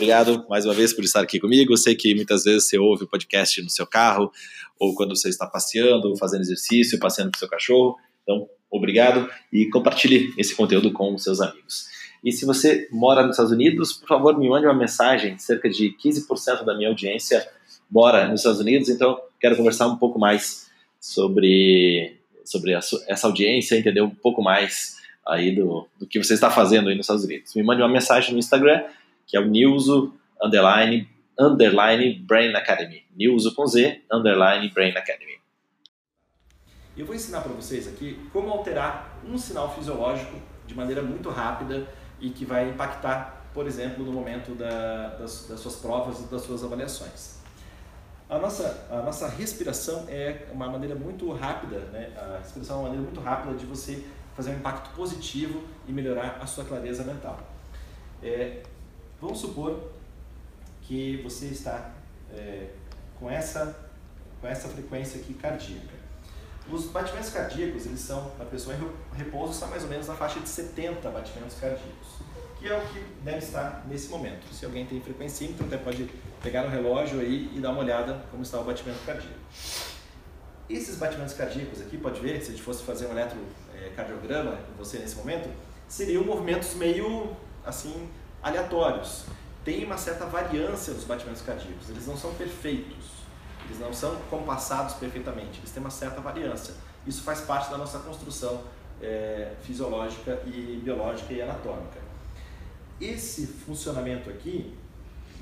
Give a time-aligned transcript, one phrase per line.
[0.00, 1.76] obrigado mais uma vez por estar aqui comigo.
[1.76, 4.32] Sei que muitas vezes você ouve o podcast no seu carro,
[4.78, 7.98] ou quando você está passeando, fazendo exercício, passeando com seu cachorro.
[8.22, 11.84] Então, obrigado e compartilhe esse conteúdo com os seus amigos.
[12.24, 15.36] E se você mora nos Estados Unidos, por favor, me mande uma mensagem.
[15.36, 17.46] Cerca de 15% da minha audiência
[17.90, 24.00] mora nos Estados Unidos, então quero conversar um pouco mais sobre, sobre essa audiência, entender
[24.00, 27.54] um pouco mais aí do, do que você está fazendo aí nos Estados Unidos.
[27.54, 28.82] Me mande uma mensagem no Instagram,
[29.30, 30.12] que é o Newso
[30.42, 33.04] underline, underline Brain Academy.
[33.16, 35.38] Newso com Z, underline Brain Academy.
[36.96, 41.86] Eu vou ensinar para vocês aqui como alterar um sinal fisiológico de maneira muito rápida
[42.20, 46.42] e que vai impactar, por exemplo, no momento da, das, das suas provas e das
[46.42, 47.38] suas avaliações.
[48.28, 52.12] A nossa, a nossa respiração é uma maneira muito rápida, né?
[52.16, 56.38] a respiração é uma maneira muito rápida de você fazer um impacto positivo e melhorar
[56.40, 57.38] a sua clareza mental.
[58.22, 58.62] É,
[59.20, 59.90] vamos supor
[60.82, 61.92] que você está
[62.32, 62.70] é,
[63.18, 63.90] com, essa,
[64.40, 66.00] com essa frequência aqui cardíaca.
[66.70, 70.40] Os batimentos cardíacos, eles são, na pessoa em repouso, são mais ou menos na faixa
[70.40, 72.08] de 70 batimentos cardíacos,
[72.58, 74.52] que é o que deve estar nesse momento.
[74.52, 76.08] Se alguém tem frequencímetro, até pode
[76.42, 79.38] pegar o relógio aí e dar uma olhada como está o batimento cardíaco.
[80.68, 84.98] Esses batimentos cardíacos aqui, pode ver, se a gente fosse fazer um eletrocardiograma em você
[84.98, 85.50] nesse momento,
[85.88, 88.08] seriam movimentos meio, assim,
[88.42, 89.24] aleatórios.
[89.64, 93.20] Tem uma certa variância nos batimentos cardíacos, eles não são perfeitos
[93.70, 96.74] eles não são compassados perfeitamente, eles têm uma certa variância.
[97.06, 98.62] Isso faz parte da nossa construção
[99.00, 101.98] é, fisiológica e biológica e anatômica.
[103.00, 104.76] Esse funcionamento aqui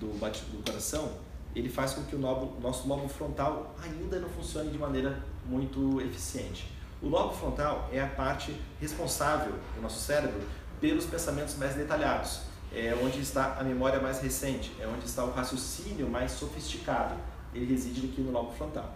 [0.00, 1.12] do, do coração,
[1.54, 6.70] ele faz com que o nosso lobo frontal ainda não funcione de maneira muito eficiente.
[7.00, 10.42] O lobo frontal é a parte responsável do nosso cérebro
[10.80, 12.40] pelos pensamentos mais detalhados,
[12.72, 17.16] é onde está a memória mais recente, é onde está o raciocínio mais sofisticado
[17.56, 18.94] ele reside aqui no lobo frontal.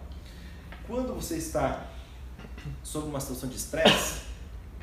[0.87, 1.87] Quando você está
[2.83, 4.21] sob uma situação de estresse,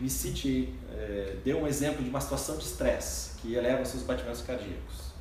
[0.01, 4.43] me cite, é, dê um exemplo de uma situação de estresse que eleva seus batimentos
[4.43, 5.13] cardíacos.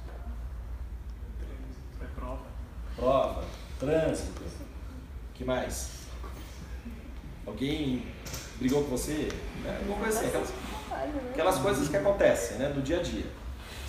[2.01, 2.45] É prova.
[2.95, 3.45] Prova,
[3.79, 4.41] trânsito,
[5.33, 5.89] que mais?
[7.45, 8.05] Alguém
[8.57, 9.29] brigou com você?
[9.63, 9.77] Né?
[9.79, 10.53] Alguma coisa assim, aquelas,
[11.31, 13.25] aquelas coisas que acontecem né, no dia a dia.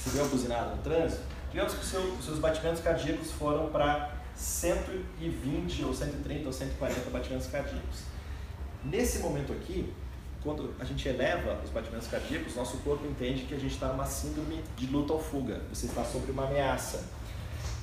[0.08, 1.20] Você deu uma buzinada no trânsito,
[1.50, 7.46] digamos que seu, os seus batimentos cardíacos foram para 120 ou 130 ou 140 batimentos
[7.48, 8.04] cardíacos.
[8.82, 9.92] Nesse momento aqui,
[10.42, 14.06] quando a gente eleva os batimentos cardíacos, nosso corpo entende que a gente está numa
[14.06, 15.60] síndrome de luta ou fuga.
[15.74, 17.04] Você está sobre uma ameaça.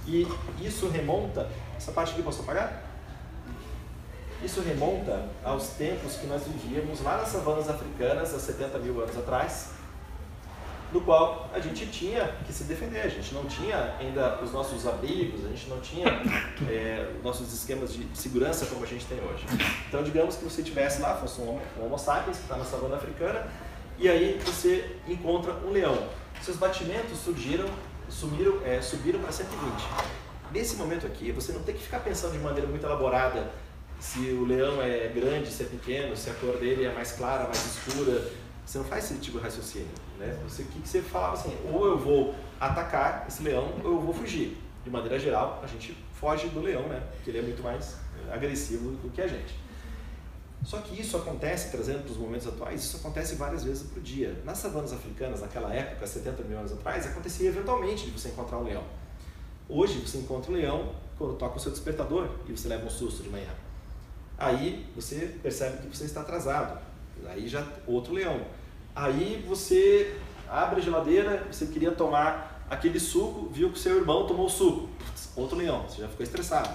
[0.07, 0.27] E
[0.59, 1.47] isso remonta.
[1.77, 2.81] Essa parte aqui posso apagar?
[4.43, 9.15] Isso remonta aos tempos que nós vivíamos lá nas savanas africanas, há 70 mil anos
[9.15, 9.75] atrás,
[10.95, 13.01] no qual a gente tinha que se defender.
[13.01, 16.07] A gente não tinha ainda os nossos abrigos, a gente não tinha
[16.69, 19.45] é, nossos esquemas de segurança como a gente tem hoje.
[19.89, 22.95] Então, digamos que você tivesse lá, fosse um, um homo sapiens que está na savana
[22.95, 23.45] africana,
[23.97, 26.07] e aí você encontra um leão.
[26.41, 27.65] Seus batimentos surgiram,
[28.07, 29.61] sumiram, é, subiram para 120.
[30.53, 33.51] Nesse momento aqui, você não tem que ficar pensando de maneira muito elaborada
[33.99, 37.45] se o leão é grande, se é pequeno, se a cor dele é mais clara,
[37.45, 38.21] mais escura,
[38.65, 39.87] você não faz esse tipo de raciocínio.
[40.17, 40.37] Né?
[40.47, 44.13] Você, o que, você falava assim, ou eu vou atacar esse leão ou eu vou
[44.13, 44.57] fugir.
[44.83, 47.01] De maneira geral, a gente foge do leão, né?
[47.13, 47.97] porque ele é muito mais
[48.31, 49.65] agressivo do que a gente.
[50.65, 54.41] Só que isso acontece, trazendo para os momentos atuais, isso acontece várias vezes por dia.
[54.43, 58.63] Nas savanas africanas, naquela época, 70 mil anos atrás, acontecia eventualmente de você encontrar um
[58.63, 58.83] leão.
[59.69, 63.21] Hoje, você encontra um leão quando toca o seu despertador e você leva um susto
[63.21, 63.49] de manhã.
[64.37, 66.79] Aí, você percebe que você está atrasado.
[67.27, 68.41] Aí já outro leão.
[68.95, 70.17] Aí você
[70.49, 74.89] abre a geladeira, você queria tomar aquele suco, viu que seu irmão tomou o suco.
[75.35, 76.69] Outro leão, você já ficou estressado.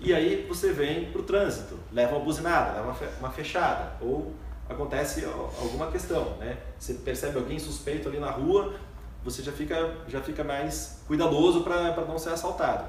[0.00, 4.32] E aí você vem para o trânsito, leva uma buzinada, leva uma fechada, ou
[4.68, 6.58] acontece alguma questão, né?
[6.78, 8.74] Você percebe alguém suspeito ali na rua,
[9.22, 12.84] você já fica, já fica mais cuidadoso para não ser assaltado.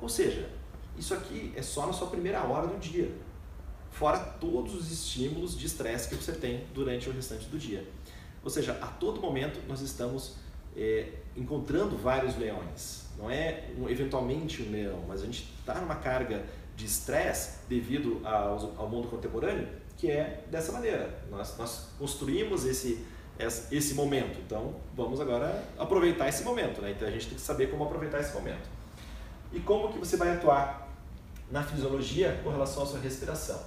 [0.00, 0.48] Ou seja,
[0.98, 3.10] isso aqui é só na sua primeira hora do dia
[3.90, 7.86] fora todos os estímulos de estresse que você tem durante o restante do dia.
[8.42, 10.36] Ou seja, a todo momento nós estamos
[10.76, 13.04] é, encontrando vários leões.
[13.18, 16.44] Não é um, eventualmente um leão, mas a gente está numa carga
[16.76, 21.22] de estresse devido ao, ao, mundo contemporâneo que é dessa maneira.
[21.30, 23.04] Nós, nós construímos esse,
[23.70, 26.80] esse momento, então vamos agora aproveitar esse momento.
[26.80, 26.92] Né?
[26.92, 28.66] Então a gente tem que saber como aproveitar esse momento.
[29.52, 30.88] E como que você vai atuar
[31.50, 33.60] na fisiologia com relação à sua respiração?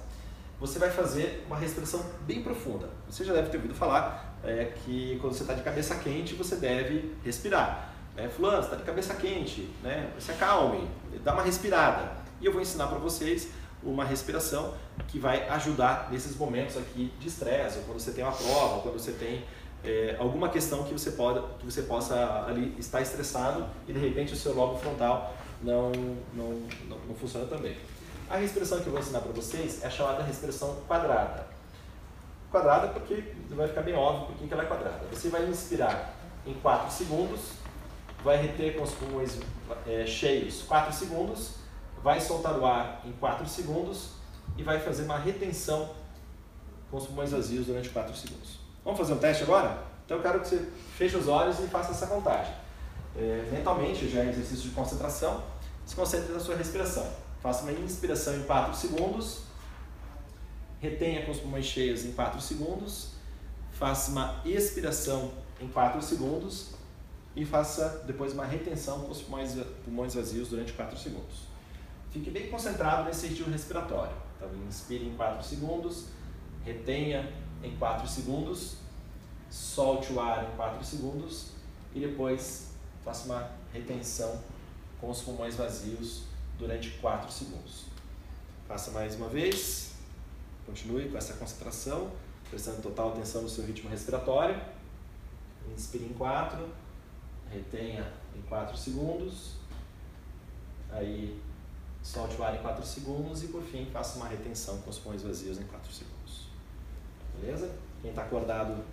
[0.58, 2.88] Você vai fazer uma respiração bem profunda.
[3.08, 6.56] Você já deve ter ouvido falar é, que quando você está de cabeça quente, você
[6.56, 7.92] deve respirar.
[8.16, 8.28] né?
[8.28, 10.10] fulano, está de cabeça quente, né?
[10.18, 10.88] se acalme,
[11.22, 12.12] dá uma respirada.
[12.40, 13.48] E eu vou ensinar para vocês
[13.82, 14.74] uma respiração
[15.08, 18.82] que vai ajudar nesses momentos aqui de estresse, ou quando você tem uma prova, ou
[18.82, 19.44] quando você tem
[19.84, 24.32] é, alguma questão que você, pode, que você possa ali estar estressado e de repente
[24.32, 25.92] o seu lobo frontal não,
[26.32, 27.76] não, não, não funciona também.
[28.34, 31.46] A respiração que eu vou ensinar para vocês é chamada respiração quadrada.
[32.50, 35.06] Quadrada porque vai ficar bem óbvio por que ela é quadrada.
[35.12, 36.12] Você vai inspirar
[36.44, 37.52] em 4 segundos,
[38.24, 39.38] vai reter com os pulmões
[39.86, 41.52] é, cheios 4 segundos,
[42.02, 44.14] vai soltar o ar em 4 segundos
[44.58, 45.90] e vai fazer uma retenção
[46.90, 48.58] com os pulmões vazios durante 4 segundos.
[48.84, 49.78] Vamos fazer um teste agora?
[50.04, 52.52] Então eu quero que você feche os olhos e faça essa contagem.
[53.16, 55.40] É, mentalmente, já é exercício de concentração,
[55.86, 57.22] se concentre na sua respiração.
[57.44, 59.42] Faça uma inspiração em 4 segundos,
[60.80, 63.10] retenha com os pulmões cheios em 4 segundos,
[63.70, 65.30] faça uma expiração
[65.60, 66.70] em 4 segundos.
[67.36, 69.52] E faça depois uma retenção com os pulmões,
[69.84, 71.40] pulmões vazios durante 4 segundos.
[72.10, 74.16] Fique bem concentrado nesse ritmo respiratório.
[74.38, 76.06] Então, inspire em 4 segundos,
[76.64, 77.30] retenha
[77.62, 78.76] em 4 segundos,
[79.50, 81.48] solte o ar em 4 segundos.
[81.94, 82.68] E depois
[83.04, 84.40] faça uma retenção
[84.98, 87.84] com os pulmões vazios durante 4 segundos.
[88.66, 89.94] Faça mais uma vez,
[90.66, 92.10] continue com essa concentração,
[92.50, 94.60] prestando total atenção no seu ritmo respiratório.
[95.74, 96.68] Inspire em 4,
[97.50, 99.54] retenha em 4 segundos,
[100.90, 101.40] aí
[102.02, 105.22] solte o ar em 4 segundos e por fim faça uma retenção com os pulmões
[105.22, 106.48] vazios em 4 segundos.
[107.40, 107.74] Beleza?
[108.02, 108.84] Quem está acordado,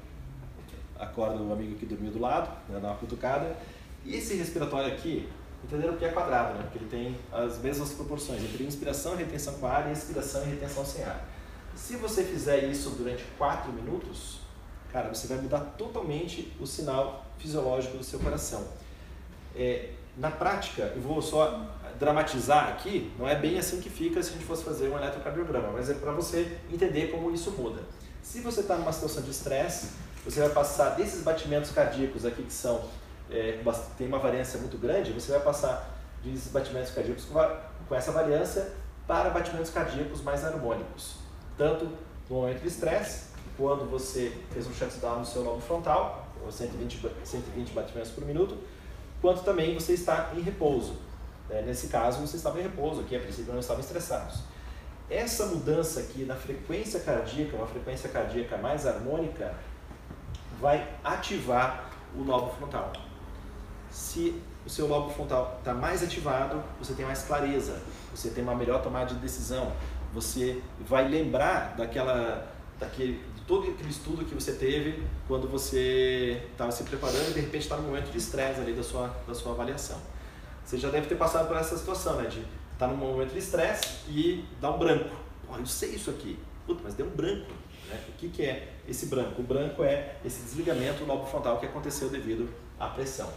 [0.98, 3.58] acorda o amigo que dormiu do lado, né, dá uma cutucada.
[4.06, 5.30] E esse respiratório aqui,
[5.64, 6.64] entenderam que é quadrado, né?
[6.64, 10.50] porque ele tem as mesmas proporções entre inspiração e retenção com ar e expiração e
[10.50, 11.28] retenção sem ar.
[11.76, 14.40] Se você fizer isso durante 4 minutos,
[14.92, 18.68] cara, você vai mudar totalmente o sinal fisiológico do seu coração.
[19.56, 21.66] É, na prática, eu vou só
[22.00, 25.72] dramatizar aqui, não é bem assim que fica se a gente fosse fazer um eletrocardiograma,
[25.72, 27.82] mas é para você entender como isso muda.
[28.22, 29.92] Se você está numa situação de estresse,
[30.26, 32.84] você vai passar desses batimentos cardíacos aqui que são
[33.32, 33.62] é,
[33.98, 35.90] tem uma variância muito grande, você vai passar
[36.24, 38.72] de batimentos cardíacos com, essa variância
[39.08, 41.16] para batimentos cardíacos mais harmônicos.
[41.58, 41.86] Tanto
[42.30, 47.72] no momento de estresse, quando você fez um shutdown no seu lobo frontal, 120, 120
[47.72, 48.58] batimentos por minuto,
[49.22, 50.96] quanto também você está em repouso.
[51.50, 54.40] É, nesse caso, você estava em repouso, aqui a princípio não estavam estressados.
[55.10, 59.54] Essa mudança aqui na frequência cardíaca, uma frequência cardíaca mais harmônica,
[60.60, 62.94] vai ativar o lobo frontal.
[63.92, 67.82] Se o seu lobo frontal está mais ativado, você tem mais clareza,
[68.14, 69.72] você tem uma melhor tomada de decisão,
[70.14, 72.48] você vai lembrar daquela,
[72.80, 77.40] daquele, de todo aquele estudo que você teve quando você estava se preparando e de
[77.42, 80.00] repente está no momento de estresse ali da sua, da sua avaliação.
[80.66, 82.30] Você já deve ter passado por essa situação, né?
[82.30, 82.48] De estar
[82.78, 85.16] tá num momento de estresse e dar um branco.
[85.48, 86.38] Pô, eu sei isso aqui.
[86.66, 87.52] Puta, mas deu um branco.
[87.90, 88.00] Né?
[88.10, 89.42] O que, que é esse branco?
[89.42, 92.50] O branco é esse desligamento do lobo frontal que aconteceu devido
[92.80, 93.30] à pressão.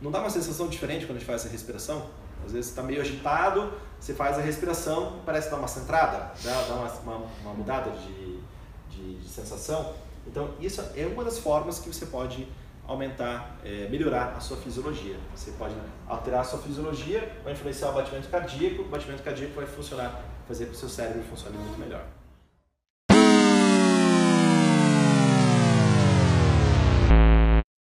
[0.00, 2.06] Não dá uma sensação diferente quando a gente faz essa respiração?
[2.44, 6.74] Às vezes está meio agitado, você faz a respiração, parece dar uma centrada, dá, dá
[6.74, 8.40] uma, uma, uma, mudada de,
[8.88, 9.94] de, de, sensação.
[10.26, 12.46] Então, isso é uma das formas que você pode
[12.86, 15.16] aumentar, é, melhorar a sua fisiologia.
[15.34, 15.74] Você pode
[16.06, 20.66] alterar a sua fisiologia, vai influenciar o batimento cardíaco, o batimento cardíaco vai funcionar, fazer
[20.66, 22.06] com que o seu cérebro funcione muito melhor.